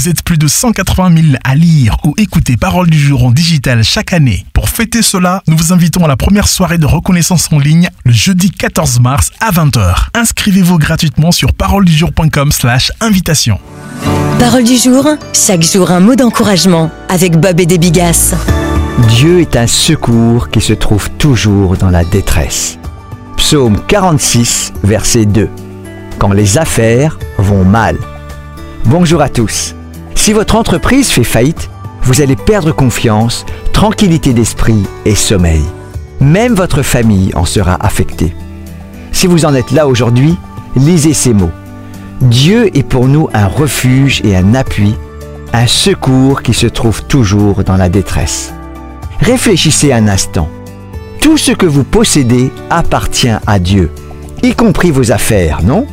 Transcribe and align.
Vous 0.00 0.08
êtes 0.08 0.22
plus 0.22 0.38
de 0.38 0.48
180 0.48 1.14
000 1.14 1.34
à 1.44 1.54
lire 1.54 1.98
ou 2.06 2.14
écouter 2.16 2.56
Parole 2.56 2.88
du 2.88 2.98
jour 2.98 3.22
en 3.22 3.30
digital 3.30 3.84
chaque 3.84 4.14
année. 4.14 4.46
Pour 4.54 4.70
fêter 4.70 5.02
cela, 5.02 5.42
nous 5.46 5.58
vous 5.58 5.74
invitons 5.74 6.02
à 6.06 6.08
la 6.08 6.16
première 6.16 6.48
soirée 6.48 6.78
de 6.78 6.86
reconnaissance 6.86 7.52
en 7.52 7.58
ligne 7.58 7.90
le 8.06 8.12
jeudi 8.12 8.50
14 8.50 8.98
mars 9.00 9.30
à 9.40 9.50
20h. 9.50 10.06
Inscrivez-vous 10.14 10.78
gratuitement 10.78 11.32
sur 11.32 11.52
paroledujour.com 11.52 12.50
slash 12.50 12.92
invitation. 13.02 13.60
Parole 14.38 14.64
du 14.64 14.78
jour, 14.78 15.06
chaque 15.34 15.62
jour 15.62 15.90
un 15.90 16.00
mot 16.00 16.14
d'encouragement 16.14 16.90
avec 17.10 17.36
Bob 17.36 17.60
et 17.60 17.66
des 17.66 17.76
Bigas. 17.76 18.34
Dieu 19.06 19.40
est 19.40 19.54
un 19.54 19.66
secours 19.66 20.48
qui 20.48 20.62
se 20.62 20.72
trouve 20.72 21.10
toujours 21.18 21.76
dans 21.76 21.90
la 21.90 22.04
détresse. 22.04 22.78
Psaume 23.36 23.78
46, 23.86 24.72
verset 24.82 25.26
2. 25.26 25.50
Quand 26.18 26.32
les 26.32 26.56
affaires 26.56 27.18
vont 27.36 27.66
mal. 27.66 27.98
Bonjour 28.86 29.20
à 29.20 29.28
tous. 29.28 29.74
Si 30.20 30.34
votre 30.34 30.56
entreprise 30.56 31.08
fait 31.08 31.24
faillite, 31.24 31.70
vous 32.02 32.20
allez 32.20 32.36
perdre 32.36 32.72
confiance, 32.72 33.46
tranquillité 33.72 34.34
d'esprit 34.34 34.82
et 35.06 35.14
sommeil. 35.14 35.62
Même 36.20 36.52
votre 36.52 36.82
famille 36.82 37.32
en 37.34 37.46
sera 37.46 37.78
affectée. 37.80 38.36
Si 39.12 39.26
vous 39.26 39.46
en 39.46 39.54
êtes 39.54 39.70
là 39.70 39.88
aujourd'hui, 39.88 40.36
lisez 40.76 41.14
ces 41.14 41.32
mots. 41.32 41.50
Dieu 42.20 42.70
est 42.76 42.82
pour 42.82 43.08
nous 43.08 43.30
un 43.32 43.46
refuge 43.46 44.20
et 44.22 44.36
un 44.36 44.54
appui, 44.54 44.94
un 45.54 45.66
secours 45.66 46.42
qui 46.42 46.52
se 46.52 46.66
trouve 46.66 47.02
toujours 47.04 47.64
dans 47.64 47.78
la 47.78 47.88
détresse. 47.88 48.52
Réfléchissez 49.20 49.90
un 49.90 50.06
instant. 50.06 50.50
Tout 51.22 51.38
ce 51.38 51.52
que 51.52 51.64
vous 51.66 51.82
possédez 51.82 52.52
appartient 52.68 53.38
à 53.46 53.58
Dieu, 53.58 53.90
y 54.42 54.52
compris 54.52 54.90
vos 54.90 55.12
affaires, 55.12 55.62
non? 55.62 55.86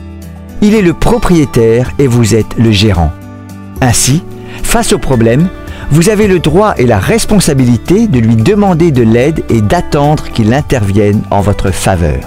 Il 0.61 0.75
est 0.75 0.81
le 0.81 0.93
propriétaire 0.93 1.93
et 1.97 2.07
vous 2.07 2.35
êtes 2.35 2.57
le 2.57 2.71
gérant. 2.71 3.13
Ainsi, 3.81 4.23
face 4.63 4.93
au 4.93 4.97
problème, 4.97 5.47
vous 5.91 6.09
avez 6.09 6.27
le 6.27 6.39
droit 6.39 6.73
et 6.77 6.85
la 6.85 6.99
responsabilité 6.99 8.07
de 8.07 8.19
lui 8.19 8.35
demander 8.35 8.91
de 8.91 9.03
l'aide 9.03 9.43
et 9.49 9.61
d'attendre 9.61 10.29
qu'il 10.29 10.53
intervienne 10.53 11.21
en 11.31 11.41
votre 11.41 11.71
faveur. 11.71 12.19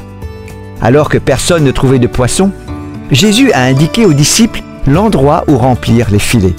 Alors 0.80 1.08
que 1.08 1.18
personne 1.18 1.64
ne 1.64 1.70
trouvait 1.70 1.98
de 1.98 2.06
poisson, 2.06 2.52
Jésus 3.10 3.52
a 3.52 3.62
indiqué 3.62 4.06
aux 4.06 4.14
disciples 4.14 4.62
l'endroit 4.86 5.44
où 5.46 5.58
remplir 5.58 6.10
les 6.10 6.18
filets. 6.18 6.54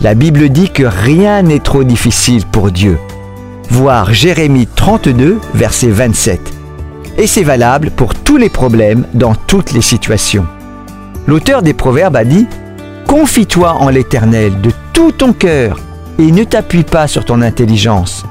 La 0.00 0.14
Bible 0.14 0.48
dit 0.50 0.70
que 0.70 0.84
rien 0.84 1.42
n'est 1.42 1.58
trop 1.58 1.84
difficile 1.84 2.46
pour 2.46 2.70
Dieu. 2.70 2.98
Voir 3.70 4.12
Jérémie 4.14 4.66
32, 4.66 5.38
verset 5.54 5.88
27. 5.88 6.40
Et 7.18 7.26
c'est 7.26 7.42
valable 7.42 7.90
pour 7.90 8.14
tous 8.14 8.36
les 8.36 8.48
problèmes 8.48 9.04
dans 9.14 9.34
toutes 9.34 9.72
les 9.72 9.82
situations. 9.82 10.46
L'auteur 11.26 11.62
des 11.62 11.74
Proverbes 11.74 12.16
a 12.16 12.24
dit 12.24 12.46
Confie-toi 13.06 13.72
en 13.74 13.88
l'Éternel 13.88 14.60
de 14.60 14.70
tout 14.92 15.12
ton 15.12 15.32
cœur 15.32 15.78
et 16.18 16.30
ne 16.30 16.44
t'appuie 16.44 16.84
pas 16.84 17.08
sur 17.08 17.24
ton 17.24 17.42
intelligence. 17.42 18.24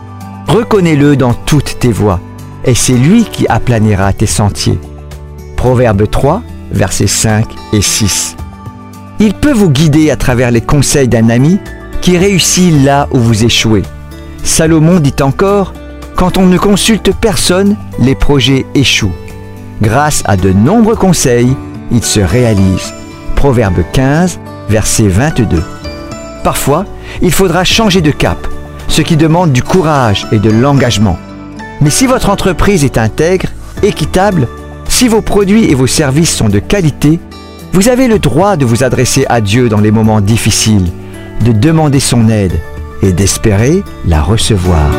Reconnais-le 0.47 1.15
dans 1.15 1.33
toutes 1.33 1.79
tes 1.79 1.91
voies, 1.91 2.19
et 2.65 2.73
c'est 2.73 2.93
lui 2.93 3.25
qui 3.25 3.47
aplanira 3.47 4.13
tes 4.13 4.25
sentiers. 4.25 4.79
Proverbe 5.57 6.09
3, 6.09 6.41
versets 6.71 7.07
5 7.07 7.45
et 7.73 7.81
6. 7.81 8.35
Il 9.19 9.33
peut 9.33 9.51
vous 9.51 9.69
guider 9.69 10.11
à 10.11 10.15
travers 10.15 10.51
les 10.51 10.61
conseils 10.61 11.07
d'un 11.07 11.29
ami 11.29 11.59
qui 12.01 12.17
réussit 12.17 12.73
là 12.83 13.07
où 13.11 13.19
vous 13.19 13.43
échouez. 13.43 13.83
Salomon 14.43 14.99
dit 14.99 15.15
encore, 15.21 15.73
Quand 16.15 16.37
on 16.37 16.45
ne 16.45 16.57
consulte 16.57 17.13
personne, 17.13 17.75
les 17.99 18.15
projets 18.15 18.65
échouent. 18.75 19.15
Grâce 19.81 20.23
à 20.25 20.37
de 20.37 20.51
nombreux 20.51 20.95
conseils, 20.95 21.55
ils 21.91 22.03
se 22.03 22.19
réalisent. 22.19 22.93
Proverbe 23.39 23.85
15, 23.93 24.37
verset 24.67 25.07
22. 25.07 25.63
Parfois, 26.43 26.83
il 27.21 27.31
faudra 27.31 27.63
changer 27.63 28.01
de 28.01 28.11
cap, 28.11 28.37
ce 28.89 29.01
qui 29.01 29.15
demande 29.15 29.53
du 29.53 29.63
courage 29.63 30.27
et 30.33 30.39
de 30.39 30.51
l'engagement. 30.51 31.17
Mais 31.79 31.89
si 31.89 32.05
votre 32.05 32.29
entreprise 32.29 32.83
est 32.83 32.97
intègre, 32.97 33.47
équitable, 33.81 34.49
si 34.89 35.07
vos 35.07 35.21
produits 35.21 35.71
et 35.71 35.73
vos 35.73 35.87
services 35.87 36.35
sont 36.35 36.49
de 36.49 36.59
qualité, 36.59 37.17
vous 37.71 37.87
avez 37.87 38.09
le 38.09 38.19
droit 38.19 38.57
de 38.57 38.65
vous 38.65 38.83
adresser 38.83 39.25
à 39.29 39.39
Dieu 39.39 39.69
dans 39.69 39.79
les 39.79 39.91
moments 39.91 40.19
difficiles, 40.19 40.91
de 41.39 41.53
demander 41.53 42.01
son 42.01 42.27
aide 42.27 42.59
et 43.01 43.13
d'espérer 43.13 43.85
la 44.05 44.21
recevoir. 44.21 44.89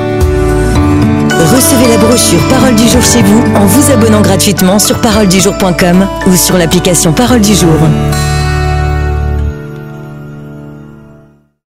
Recevez 1.31 1.89
la 1.89 1.99
brochure 1.99 2.41
Parole 2.49 2.75
du 2.75 2.89
jour 2.89 3.03
chez 3.03 3.23
vous 3.23 3.43
en 3.55 3.67
vous 3.67 3.93
abonnant 3.93 4.23
gratuitement 4.23 4.79
sur 4.79 4.99
paroledujour.com 5.03 6.07
ou 6.27 6.35
sur 6.37 6.57
l'application 6.57 7.13
Parole 7.13 7.43
du 7.43 7.55
jour. 7.55 7.77